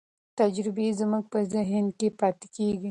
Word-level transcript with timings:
تجربې 0.39 0.87
زموږ 0.99 1.23
په 1.33 1.39
ذهن 1.53 1.85
کې 1.97 2.07
پاتې 2.19 2.47
کېږي. 2.55 2.79